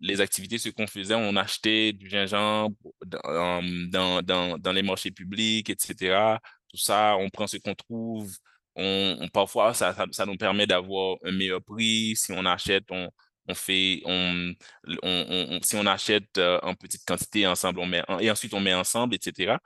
[0.00, 5.70] les activités, ce qu'on faisait, on achetait du gingembre dans, dans, dans, les marchés publics,
[5.70, 6.38] etc.
[6.68, 8.32] Tout ça, on prend ce qu'on trouve.
[8.76, 12.14] On, parfois, ça, ça, nous permet d'avoir un meilleur prix.
[12.16, 13.10] Si on achète, on,
[13.48, 14.54] on fait, on,
[15.02, 18.74] on, si on achète euh, en petite quantité ensemble, on met, et ensuite on met
[18.74, 19.56] ensemble, etc.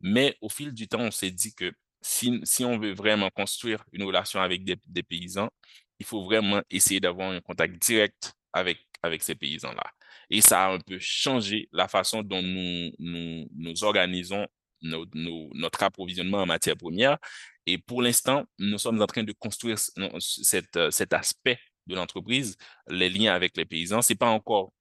[0.00, 3.84] Mais au fil du temps, on s'est dit que si, si on veut vraiment construire
[3.92, 5.50] une relation avec des, des paysans,
[5.98, 9.84] il faut vraiment essayer d'avoir un contact direct avec avec ces paysans-là.
[10.30, 14.46] Et ça a un peu changé la façon dont nous, nous, nous organisons
[14.82, 17.18] notre approvisionnement en matières premières.
[17.66, 22.56] Et pour l'instant, nous sommes en train de construire cette, euh, cet aspect de l'entreprise,
[22.88, 24.02] les liens avec les paysans.
[24.02, 24.72] C'est pas encore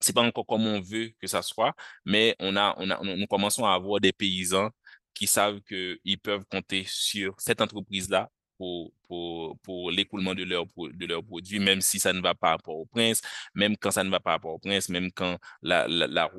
[0.00, 3.26] c'est pas encore comme on veut que ça soit, mais on a, on a, nous
[3.26, 4.70] commençons à avoir des paysans
[5.14, 11.06] qui savent qu'ils peuvent compter sur cette entreprise-là pour, pour, pour l'écoulement de leurs de
[11.06, 13.20] leurs produits, même si ça ne va pas à Port-au-Prince,
[13.54, 16.30] même quand ça ne va pas à Port-au-Prince, même quand la, la, la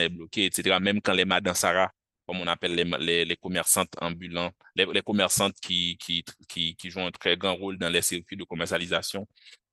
[0.00, 1.92] est bloquée, etc., même quand les madansara,
[2.26, 7.10] comme on appelle les, les, commerçantes ambulants, les, commerçantes qui, qui, qui, qui jouent un
[7.10, 9.26] très grand rôle dans les circuits de commercialisation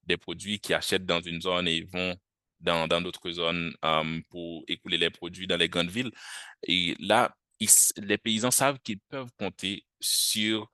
[0.05, 2.15] des produits, qui achètent dans une zone et vont
[2.59, 6.11] dans d'autres zones um, pour écouler les produits dans les grandes villes.
[6.63, 7.35] Et là,
[7.97, 10.71] les paysans savent qu'ils peuvent compter sur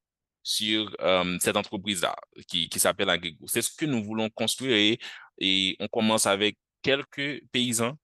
[0.47, 2.15] sur euh, cette entreprise-là
[2.47, 3.45] qui, qui s'appelle Agrego.
[3.47, 4.97] C'est ce que nous voulons construire et,
[5.39, 7.97] et, on commence avec quelques paysans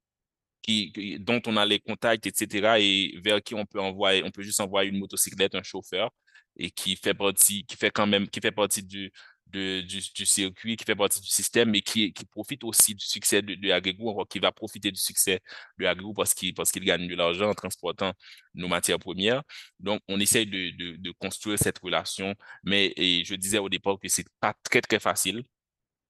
[0.62, 2.78] qui, dont on a les contacts, etc.
[2.82, 6.10] et vers qui on peut envoyer, on peut juste envoyer une motocyclette, un chauffeur
[6.58, 9.12] et qui fait partie, qui fait quand même, qui fait partie du,
[9.54, 13.56] du, circuit, qui fait partie du système, mais qui, qui profite aussi du succès de,
[13.56, 15.42] de qui va profiter du succès
[15.78, 18.14] de Agrego parce qu'il parce qu'il gagne de l'argent en transportant
[18.54, 19.44] nos matières premières.
[19.80, 24.26] Donc, on essaye de, de, construire cette relation, mais je disais au départ que c'est
[24.40, 25.44] pas très, très facile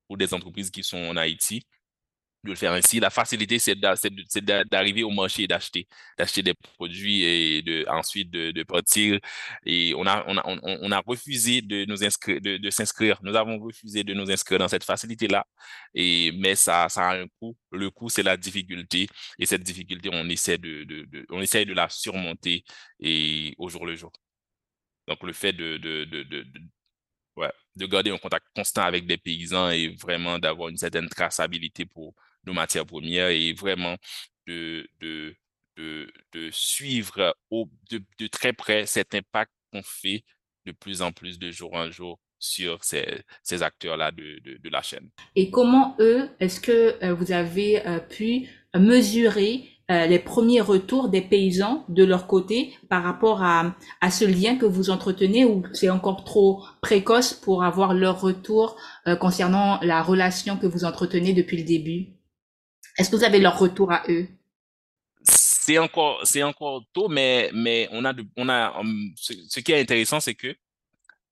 [0.08, 1.66] pour des entreprises qui sont en Haïti
[2.44, 3.00] de le faire ainsi.
[3.00, 8.52] La facilité, c'est d'arriver au marché et d'acheter, d'acheter des produits et de, ensuite de,
[8.52, 9.20] de partir.
[9.66, 13.20] Et on a, refusé de nous inscrire, de, s'inscrire.
[13.24, 15.46] Nous avons refusé de nous inscrire dans cette facilité-là.
[15.94, 17.56] Et, mais ça, a un coût.
[17.72, 19.08] Le coût, c'est la difficulté.
[19.40, 20.86] Et cette difficulté, on essaie de,
[21.30, 22.64] on essaie de la surmonter
[23.00, 24.12] et au jour le jour.
[25.08, 26.24] Donc, le fait de, de, de,
[27.76, 32.14] de garder un contact constant avec des paysans et vraiment d'avoir une certaine traçabilité pour,
[32.46, 33.98] nos matières premières et vraiment
[34.48, 35.36] de, de,
[35.78, 40.24] de, de suivre au, de, de, très près cet impact qu'on fait
[40.66, 44.70] de plus en plus de jour en jour sur ces, ces acteurs-là de, de, de,
[44.70, 45.10] la chaîne.
[45.36, 51.10] Et comment eux, est-ce que euh, vous avez euh, pu mesurer euh, les premiers retours
[51.10, 55.64] des paysans de leur côté par rapport à, à ce lien que vous entretenez ou
[55.74, 58.78] c'est encore trop précoce pour avoir leur retour
[59.20, 62.13] concernant la relation que vous entretenez depuis le début?
[62.98, 64.28] Est-ce que vous avez leur retour à eux?
[65.24, 69.80] C'est encore, c'est encore tôt, mais, mais on a, on a, hum, ce, qui est
[69.80, 70.56] intéressant, c'est que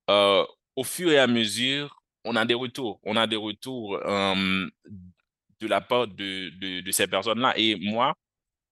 [0.10, 0.46] euh,
[0.76, 3.00] au fur et à mesure, on a des retours.
[3.04, 4.72] On a des retours hum,
[5.60, 7.54] de la part de, de, de ces personnes-là.
[7.58, 8.16] Et moi,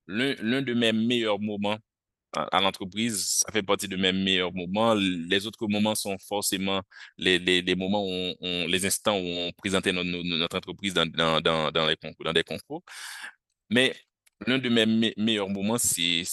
[0.08, 1.78] l'un de mes meilleurs moments
[2.34, 4.94] à, l'entreprise, ça fait partie de mes meilleurs moments.
[4.94, 6.82] Les autres moments sont forcément
[7.18, 8.06] les, moments
[8.42, 12.84] les instants où on présentait notre, entreprise dans, des concours.
[13.70, 13.96] Mais
[14.48, 16.24] l'un de mes meilleurs moments, c'est,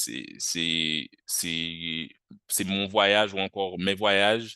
[2.66, 4.54] mon voyage ou encore mes voyages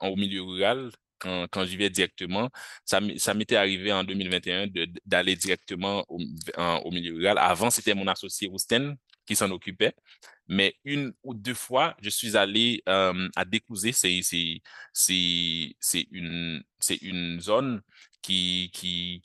[0.00, 2.48] au milieu rural quand, quand j'y vais directement.
[2.84, 3.00] Ça,
[3.34, 4.68] m'était arrivé en 2021
[5.04, 6.18] d'aller directement au,
[6.84, 7.38] au, milieu rural.
[7.38, 9.94] Avant, c'était mon associé Rousten qui s'en occupait.
[10.50, 13.92] Mais une ou deux fois, je suis allé à Découzé.
[13.92, 14.20] C'est,
[16.10, 17.80] une, zone
[18.20, 18.70] qui,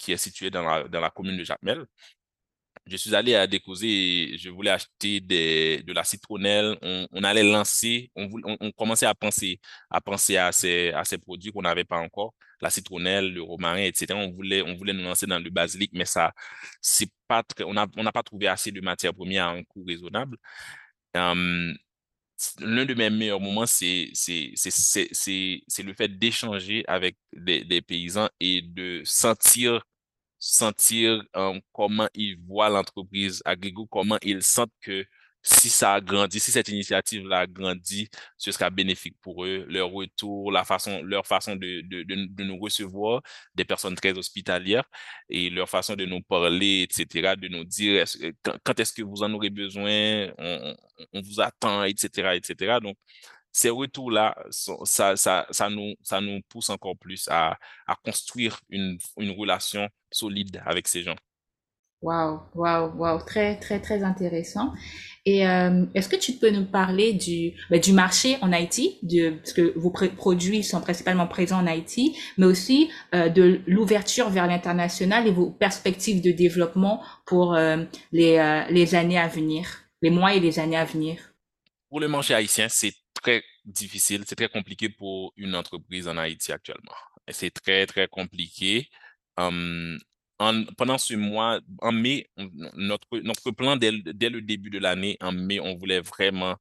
[0.07, 1.85] est située dans la, commune de Jacmel
[2.87, 3.87] je suis allé à découser
[4.33, 6.77] et je voulais acheter de la citronnelle.
[6.83, 9.59] On, allait lancer, on, commençait à penser,
[9.89, 14.13] à penser à ces, produits qu'on n'avait pas encore, la citronnelle, le romarin, etc.
[14.13, 16.33] On voulait, nous lancer dans le basilic, mais ça,
[17.27, 20.37] pas on n'a pas trouvé assez de matières premières à un coût raisonnable.
[21.15, 29.83] L'un de mes meilleurs moments, c'est le fait d'échanger avec des, paysans et de sentir
[30.37, 31.23] sentir
[31.73, 33.41] comment ils voient l'entreprise.
[33.45, 35.05] Agricole, comment ils sentent que
[35.45, 39.91] si ça a grandi, si cette initiative-là a grandi, ce sera bénéfique pour eux, leur
[39.91, 43.21] retour, leur façon de, nous recevoir,
[43.53, 44.89] des personnes très hospitalières,
[45.29, 48.05] et leur façon de nous parler, etc., de nous dire
[48.63, 50.75] quand, est-ce que vous en aurez besoin, on,
[51.21, 52.79] vous attend, etc., etc.
[52.81, 52.97] Donc,
[53.51, 57.57] ces retours-là, ça, nous, pousse encore plus à,
[58.03, 58.97] construire une
[59.37, 61.15] relation solide avec ces gens.
[62.05, 64.67] Waouh, waouh, waouh, très, très, très intéressant.
[65.25, 67.39] Et euh, est-ce que tu peux nous parler du,
[67.71, 72.15] bah, du marché en Haïti, de, parce que vos produits sont principalement présents en Haïti,
[72.37, 78.33] mais aussi euh, de l'ouverture vers l'international et vos perspectives de développement pour euh, les,
[78.69, 79.63] les années à venir,
[80.03, 81.15] les mois et les années à venir?
[81.89, 86.51] Pour le marché haïtien, c'est très difficile, c'est très compliqué pour une entreprise en Haïti
[86.51, 86.99] actuellement.
[87.29, 88.89] C'est très, très compliqué.
[89.37, 89.97] Um,
[90.39, 92.29] en, pendant ce mois, en mai,
[92.75, 96.55] notre, notre plan dès, le début de l'année, en mai, on voulait vraiment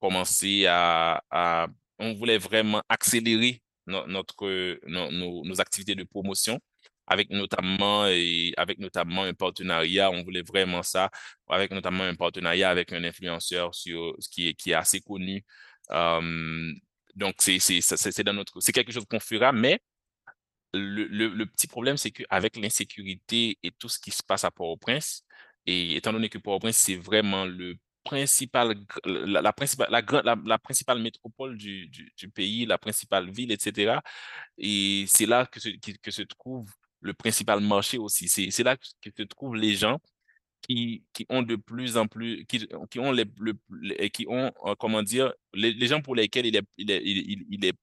[0.00, 6.60] commencer à, on voulait vraiment accélérer notre, nos, activités de promotion
[7.06, 11.10] avec notamment et avec notamment un partenariat, on voulait vraiment ça,
[11.48, 15.42] avec notamment un partenariat avec un influenceur sur qui est qui est assez connu.
[15.90, 16.72] Euh,
[17.18, 19.80] donc, c'est quelque chose qu'on fera, mais
[20.74, 25.24] le, le, petit problème, c'est qu'avec l'insécurité et tout ce qui se passe à Port-au-Prince,
[25.66, 31.88] et étant donné que Port-au-Prince, c'est vraiment le principal, la, principale, la, principale métropole du,
[31.88, 34.00] du, pays, la principale ville, etc.
[34.56, 35.68] Et c'est là que se,
[36.02, 38.28] que se trouve le principal marché aussi.
[38.28, 39.98] C'est là que se trouvent les gens
[40.62, 43.54] qui, qui ont de plus en plus, qui, qui ont les, le,
[44.08, 47.64] qui ont, euh, comment dire, les, les, gens pour lesquels il est, il est, il
[47.64, 47.74] est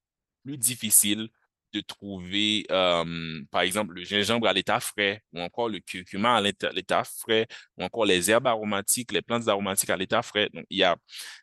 [0.43, 1.30] plus difficile
[1.75, 6.41] de trouver, euh, par exemple, le gingembre à l'état frais, ou encore le curcuma à
[6.41, 10.49] l'état frais, ou encore les herbes aromatiques, les plantes aromatiques à l'état frais.
[10.53, 10.95] Donc, il y a,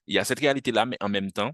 [0.07, 1.53] il y a cette réalité-là, mais en même temps,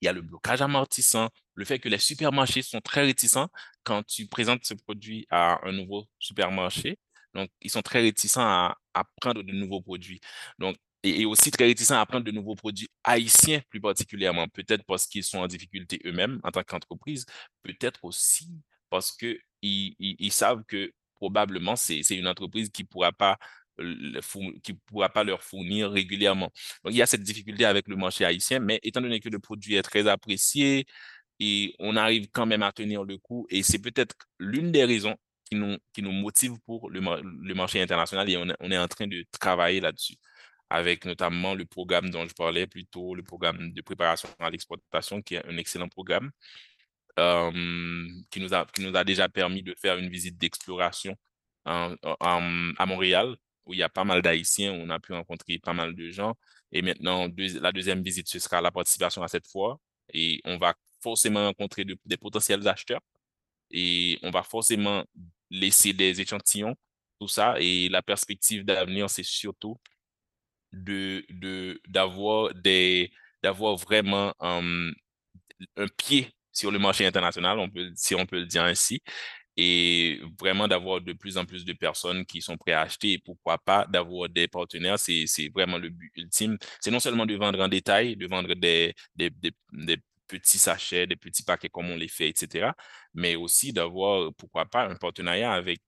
[0.00, 3.48] il y a le blocage amortissant, le fait que les supermarchés sont très réticents
[3.82, 6.98] quand tu présentes ce produit à un nouveau supermarché.
[7.34, 10.20] Donc, ils sont très réticents à, à prendre de nouveaux produits.
[10.58, 15.06] Donc, et, aussi très réticents à prendre de nouveaux produits haïtiens plus particulièrement, peut-être parce
[15.06, 17.26] qu'ils sont en difficulté eux-mêmes en tant qu'entreprise,
[17.62, 18.50] peut-être aussi
[18.90, 23.38] parce qu'ils ils, savent que probablement c'est une entreprise qui ne pourra pas
[25.24, 26.50] leur fournir régulièrement.
[26.84, 29.38] Donc, il y a cette difficulté avec le marché haïtien, mais étant donné que le
[29.38, 30.86] produit est très apprécié
[31.40, 35.16] et on arrive quand même à tenir le coup, et c'est peut-être l'une des raisons
[35.44, 37.00] qui nous, qui motive pour le,
[37.54, 40.16] marché international et on, est en train de travailler là-dessus
[40.70, 45.22] avec notamment le programme dont je parlais plus tôt, le programme de préparation à l'exportation,
[45.22, 46.30] qui est un excellent programme,
[47.18, 47.50] euh,
[48.30, 51.16] qui, nous a, qui nous a déjà permis de faire une visite d'exploration
[51.64, 55.94] à Montréal, où il y a pas mal d'Haïtiens, on a pu rencontrer pas mal
[55.94, 56.36] de gens.
[56.72, 59.80] Et maintenant, la deuxième visite, ce sera la participation à cette fois.
[60.12, 63.00] Et on va forcément rencontrer de, des potentiels acheteurs.
[63.70, 65.04] Et on va forcément
[65.50, 66.76] laisser des échantillons,
[67.20, 67.56] tout ça.
[67.58, 69.76] Et la perspective d'avenir, c'est surtout
[70.76, 73.10] de, de, d'avoir des,
[73.42, 74.92] d'avoir vraiment un
[75.96, 77.58] pied sur le marché international,
[77.94, 79.02] si on peut le dire ainsi,
[79.56, 83.18] et vraiment d'avoir de plus en plus de personnes qui sont prêtes à acheter et
[83.18, 86.58] pourquoi pas d'avoir des partenaires, c'est, vraiment le but ultime.
[86.80, 91.16] C'est non seulement de vendre en détail, de vendre des, des, des, petits sachets, des
[91.16, 92.72] petits paquets comme on les fait, etc.
[93.14, 95.80] Mais aussi d'avoir, pourquoi pas, un partenariat avec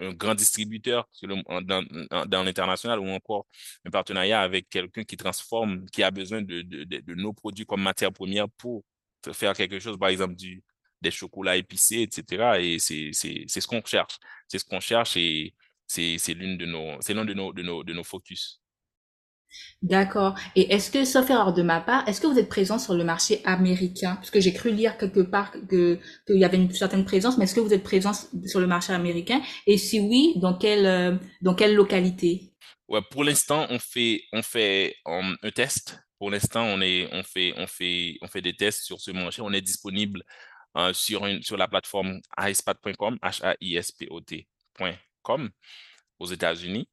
[0.00, 3.46] un grand distributeur dans, l'international ou encore
[3.84, 8.48] un partenariat avec quelqu'un qui transforme, qui a besoin de, nos produits comme matière première
[8.48, 8.84] pour
[9.32, 10.62] faire quelque chose, par exemple du,
[11.00, 12.58] des chocolats épicés, etc.
[12.60, 14.18] Et c'est ce qu'on cherche.
[14.48, 15.54] C'est ce qu'on cherche et
[15.86, 18.60] c'est de nos, l'un de nos, de nos, de nos focus.
[19.82, 20.34] D'accord.
[20.56, 23.04] Et est-ce que, sauf erreur de ma part, est-ce que vous êtes présent sur le
[23.04, 24.16] marché américain?
[24.16, 27.44] Parce que j'ai cru lire quelque part que, qu'il y avait une certaine présence, mais
[27.44, 28.12] est-ce que vous êtes présent
[28.46, 29.40] sur le marché américain?
[29.66, 32.52] Et si oui, dans quelle, euh, dans quelle localité?
[33.10, 36.00] Pour l'instant, on fait, on fait um, un test.
[36.18, 39.42] Pour l'instant, on on fait, on fait, on fait des tests sur ce marché.
[39.42, 40.24] On est disponible
[40.76, 45.50] euh, sur, une, sur la plateforme hispot.com, H-A-I-S-P-O-T.com
[46.18, 46.88] aux États-Unis.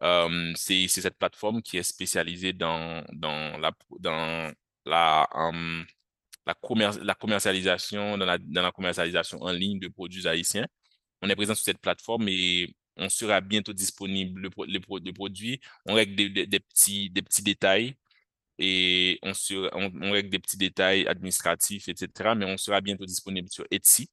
[0.00, 3.72] C'est cette plateforme qui est spécialisée dans, la,
[7.18, 10.66] commercialisation, dans la, commercialisation en ligne de produits haïtiens.
[11.22, 15.60] On est présent sur cette plateforme et on sera bientôt disponible le, le, produit.
[15.86, 17.96] On règle des, petits, des petits détails
[18.58, 19.32] et on,
[19.72, 22.34] on, règle des petits détails administratifs, etc.
[22.36, 24.08] Mais on sera bientôt disponible sur Etsy.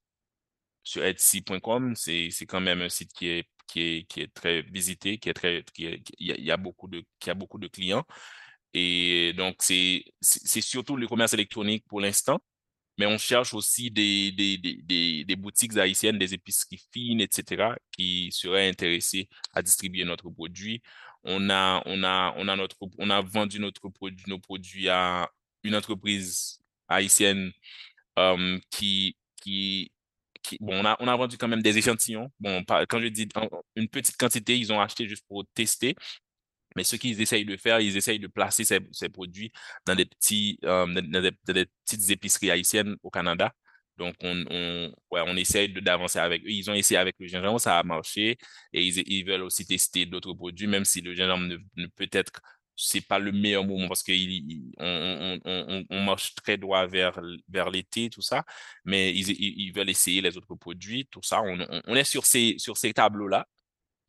[0.84, 5.18] Sur Etsy.com, c'est quand même un site qui est, qui est, qui est très visité,
[5.18, 8.06] qui est très, qui il y a beaucoup de, qui a beaucoup de clients.
[8.74, 10.04] Et donc, c'est
[10.62, 12.40] surtout le commerce électronique pour l'instant
[13.00, 18.30] mais on cherche aussi des, des, des, des, boutiques haïtiennes, des épiceries fines, etc., qui
[18.32, 20.80] seraient intéressées à distribuer notre produit
[21.24, 25.30] on a, on a, on a, notre, on a vendu notre produit, nos produits à
[25.64, 27.52] une entreprise haïtienne
[28.20, 29.92] euh, qui, qui,
[30.62, 32.30] on a, on vendu quand même des échantillons.
[32.90, 33.28] Quand je dis
[33.76, 35.96] une petite quantité, ils ont acheté juste pour tester.
[36.76, 39.52] Mais ce qu'ils essayent de faire, ils essayent de placer ces, produits
[39.86, 43.54] dans des petits, euh, dans des, petites épiceries haïtiennes au Canada
[43.98, 46.50] donc, on, on, essaie d'avancer avec eux.
[46.50, 48.38] Ils ont essayé avec le gingembre, ça a marché.
[48.74, 52.32] Et ils, ils veulent aussi tester d'autres produits, même si le gingembre ne, ne peut-être
[52.76, 54.14] c'est pas le meilleur moment parce qu'on
[54.80, 58.44] on, on, marche très droit vers, vers l'été, tout ça.
[58.84, 61.42] Mais ils, ils, veulent essayer les autres produits, tout ça.
[61.42, 63.48] On, on est sur ces, sur ces tableaux-là.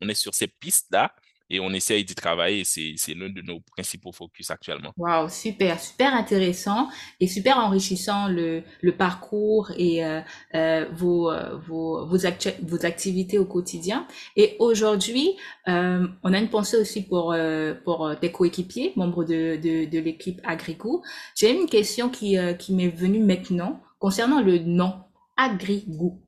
[0.01, 1.13] On est sur ces pistes-là
[1.49, 2.63] et on essaye d'y travailler.
[2.63, 4.91] C'est, l'un de nos principaux focus actuellement.
[4.97, 10.21] Wow, super, super intéressant et super enrichissant le, le parcours et euh,
[10.55, 12.25] euh, vos, euh, vos, vos,
[12.61, 14.07] vos, activités au quotidien.
[14.35, 15.35] Et aujourd'hui,
[15.67, 19.99] euh, on a une pensée aussi pour, euh, pour tes coéquipiers, membres de, de, de
[19.99, 21.03] l'équipe Agricou.
[21.35, 24.93] J'ai une question qui, qui m'est venue maintenant concernant le nom
[25.37, 26.24] Agrigou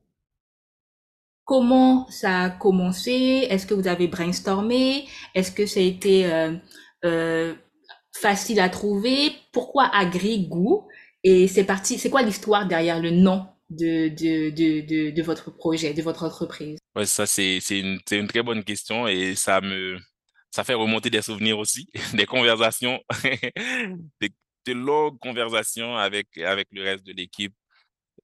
[1.48, 3.46] comment ça a commencé?
[3.48, 5.08] Est-ce que vous avez brainstormé?
[5.34, 6.54] Est-ce que ça a été euh,
[7.06, 7.54] euh,
[8.14, 9.32] facile à trouver?
[9.50, 10.86] Pourquoi Agri-Goût
[11.24, 11.98] Et c'est parti.
[11.98, 16.78] C'est quoi l'histoire derrière le nom de, de, de, de, votre projet, de votre entreprise?
[16.94, 19.96] Ouais, ça c'est une, une très bonne question et ça me
[20.50, 23.00] ça fait remonter des souvenirs aussi, des conversations,
[24.20, 24.30] des,
[24.66, 27.54] de longues conversations avec avec le reste de l'équipe.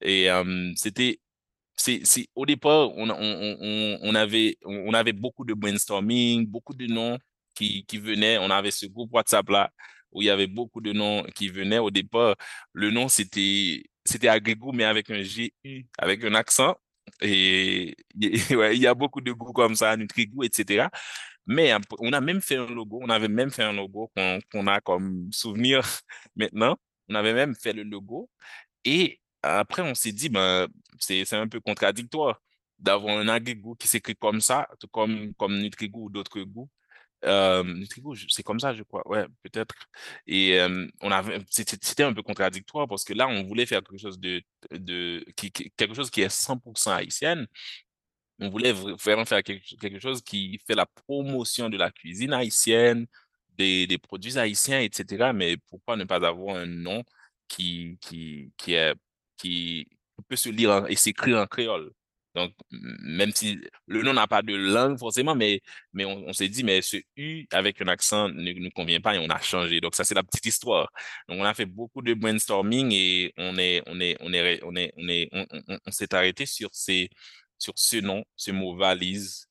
[0.03, 1.21] Et euh, c'était
[1.77, 2.03] c'est,
[2.35, 7.19] au départ, on, on, on, avait, on avait beaucoup de brainstorming, beaucoup de noms
[7.55, 8.39] qui, qui venaient.
[8.39, 9.71] On avait ce groupe WhatsApp-là
[10.13, 11.79] où il y avait beaucoup de noms qui venaient.
[11.79, 12.37] Au départ,
[12.73, 14.29] le nom, c'était, c'était
[14.73, 15.53] mais avec un G,
[15.99, 16.77] avec un accent.
[17.21, 17.97] Et
[18.51, 20.89] ouais, il y a beaucoup de goûts comme ça, Nutrigou, etc.
[21.47, 24.67] Mais on a même fait un logo, on avait même fait un logo qu'on, qu'on
[24.67, 25.83] a comme souvenir
[26.37, 26.77] maintenant.
[27.09, 28.31] On avait même fait le logo.
[28.85, 32.41] Et après, on s'est dit, ben, c'est un peu contradictoire
[32.79, 36.71] d'avoir un agrégou qui s'écrit comme ça, comme, comme Nutrigou ou d'autres goûts.
[37.25, 39.07] Euh, Nutrigou, c'est comme ça, je crois.
[39.09, 39.75] Ouais, peut-être.
[40.27, 40.59] Et
[41.51, 45.51] c'était un peu contradictoire parce que là, on voulait faire quelque chose de, de qui,
[45.53, 47.47] quelque chose qui est 100% haïtienne.
[48.41, 53.07] On voulait vraiment faire quelque, chose qui fait la promotion de la cuisine haïtienne,
[53.57, 55.33] des, des produits haïtiens, etc.
[55.33, 57.05] Mais pourquoi ne pas avoir un nom
[57.49, 58.95] qui, qui, qui est
[59.37, 59.89] qui
[60.29, 61.93] peut se lire et s'écrire en créole.
[62.35, 65.61] Donc, même si le nom n'a pas de langue forcément, mais,
[65.93, 69.19] mais on, s'est dit, mais ce U avec un accent ne nous convient pas et
[69.19, 69.81] on a changé.
[69.81, 70.91] Donc, ça, c'est la petite histoire.
[71.29, 74.75] Donc, on a fait beaucoup de brainstorming et on est, on est, on est, on
[74.75, 75.29] est, on est,
[75.87, 77.09] on, s'est arrêté sur ces,
[77.59, 79.47] sur ce nom, ce mot valise,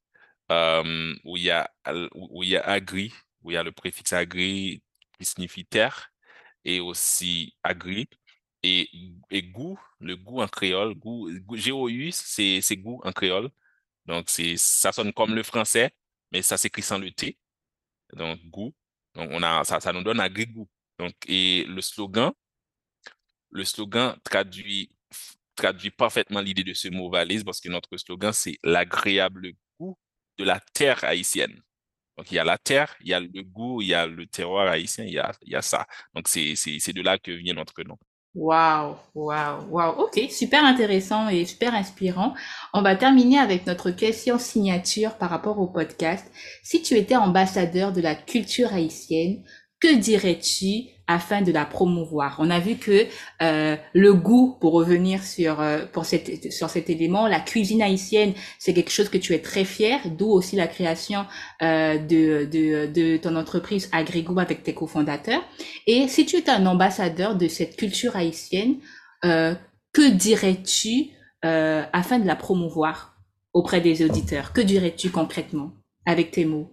[0.52, 1.70] euh, où il y a,
[2.14, 3.14] où il y a agri,
[3.44, 4.84] où il y a le préfixe agri
[5.18, 6.10] qui signifie terre
[6.66, 8.08] et aussi agri
[8.64, 13.50] et, goût, le goût en créole, goût, G-O-U, c'est goût en créole.
[14.06, 15.92] Donc, ça sonne comme le français,
[16.32, 17.38] mais ça s'écrit sans le T.
[18.14, 18.74] Donc, goût.
[19.16, 20.70] Donc, on a, ça, ça nous donne agrégou.
[21.00, 22.32] Donc, et le slogan,
[23.52, 24.92] le slogan traduit,
[25.56, 29.98] traduit parfaitement l'idée de ce mot valise parce que notre slogan, c'est l'agréable goût
[30.38, 31.62] de la terre haïtienne.
[32.18, 34.28] Donc, il y a la terre, il y a le goût, il y a le
[34.28, 35.88] terroir haïtien, il y a, il y a ça.
[36.14, 37.98] Donc, c'est de là que vient notre nom.
[38.36, 40.02] Waouh, waouh, waouh.
[40.02, 42.34] Ok, super intéressant et super inspirant.
[42.74, 46.26] On va terminer avec notre question signature par rapport au podcast.
[46.64, 49.44] Si tu étais ambassadeur de la culture haïtienne,
[49.84, 52.38] que dirais-tu afin de la promouvoir?
[52.40, 53.06] On a vu que
[53.42, 58.34] euh, le goût, pour revenir sur euh, pour cette, sur cet élément, la cuisine haïtienne,
[58.60, 61.26] c'est quelque chose que tu es très fier, d'où aussi la création
[61.62, 65.44] euh, de, de, ton entreprise Agrégou avec tes cofondateurs.
[65.86, 68.78] Et si tu étais un ambassadeur de cette culture haïtienne,
[69.22, 71.10] que dirais-tu
[71.42, 73.18] afin de la promouvoir
[73.52, 74.54] auprès des auditeurs?
[74.54, 75.74] Que dirais-tu concrètement
[76.06, 76.72] avec tes mots?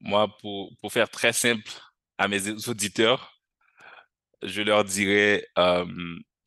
[0.00, 1.72] Moi, pour, pour faire très simple,
[2.18, 3.40] à mes auditeurs,
[4.42, 5.86] je leur dirais, euh,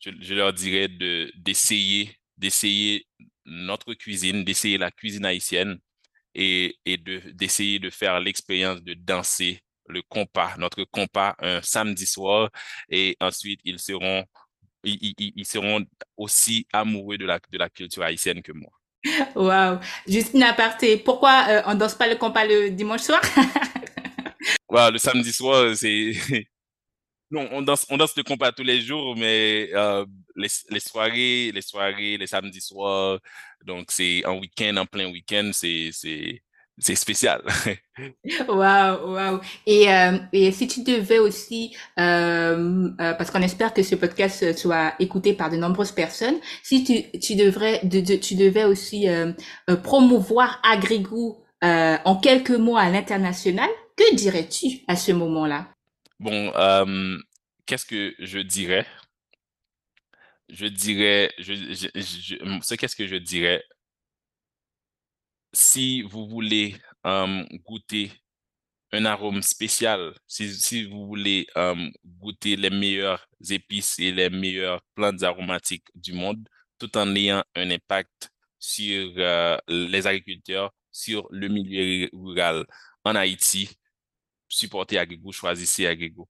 [0.00, 3.06] je, leur dirais de d'essayer, d'essayer
[3.44, 5.78] notre cuisine, d'essayer la cuisine haïtienne
[6.34, 12.06] et, et de d'essayer de faire l'expérience de danser le compas, notre compas un samedi
[12.06, 12.50] soir
[12.88, 14.24] et ensuite ils seront
[14.84, 15.84] ils, seront
[16.16, 18.70] aussi amoureux de la, de la culture haïtienne que moi.
[19.34, 19.78] Waouh!
[20.06, 23.20] Juste une aparté, pourquoi euh, on danse pas le compas le dimanche soir?
[24.72, 26.12] le samedi soir, c'est.
[27.30, 30.04] non, on danse, on danse le compas tous les jours, mais euh,
[30.36, 33.20] les, les, soirées, les soirées, les samedis soirs,
[33.64, 36.42] donc c'est un week-end, en plein week-end, c'est, c'est,
[36.78, 37.42] c'est spécial.
[38.48, 39.40] Waouh, waouh.
[39.66, 44.56] Et, euh, et si tu devais aussi, euh, euh, parce qu'on espère que ce podcast
[44.56, 49.08] soit écouté par de nombreuses personnes, si tu, tu devrais, de, de, tu devais aussi
[49.08, 49.32] euh,
[49.70, 55.72] euh, promouvoir Agrégou en quelques mots à l'international, que dirais-tu à ce moment-là?
[56.18, 57.18] Bon, euh,
[57.66, 58.86] qu'est-ce que je dirais?
[60.48, 63.62] Je dirais, je, je, qu'est-ce que je dirais?
[65.52, 66.76] Si vous voulez
[67.06, 68.12] euh, goûter
[68.92, 75.22] un arôme spécial, si, vous voulez euh, goûter les meilleures épices et les meilleures plantes
[75.22, 79.12] aromatiques du monde, tout en ayant un impact sur
[79.66, 82.64] les agriculteurs, sur le milieu rural
[83.04, 83.70] en Haïti,
[84.52, 86.28] supporter Agrigo, choisissez Agrigo.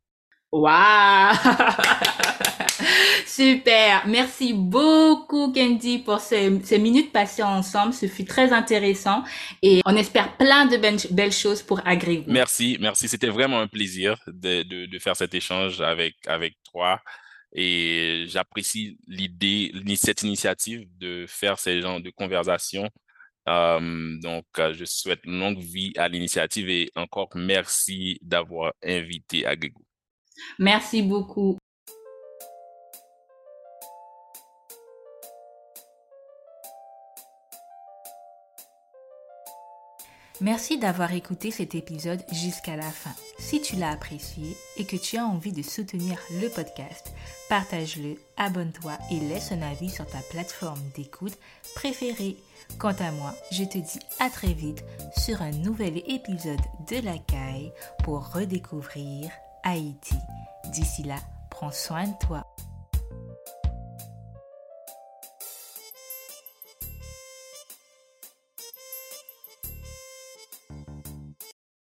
[0.52, 1.34] Waouh
[3.26, 4.06] Super.
[4.06, 7.94] Merci beaucoup, Candy, pour ces, ces, minutes passées ensemble.
[7.94, 9.22] Ce fut très intéressant
[9.62, 12.24] et on espère plein de belles, choses pour Agrigo.
[12.26, 13.08] Merci, merci.
[13.08, 17.00] C'était vraiment un plaisir de, de, de, faire cet échange avec, avec toi.
[17.54, 22.90] Et j'apprécie l'idée, cette initiative de faire ces genres de conversations
[23.48, 29.82] euh, donc, euh, je souhaite longue vie à l'initiative et encore merci d'avoir invité Agrégou.
[30.58, 31.58] Merci beaucoup.
[40.42, 43.12] Merci d'avoir écouté cet épisode jusqu'à la fin.
[43.38, 47.12] Si tu l'as apprécié et que tu as envie de soutenir le podcast,
[47.48, 51.38] partage-le, abonne-toi et laisse un avis sur ta plateforme d'écoute
[51.76, 52.36] préférée.
[52.80, 54.82] Quant à moi, je te dis à très vite
[55.16, 56.58] sur un nouvel épisode
[56.90, 57.72] de La Caille
[58.02, 59.30] pour redécouvrir
[59.62, 60.16] Haïti.
[60.72, 61.18] D'ici là,
[61.50, 62.44] prends soin de toi.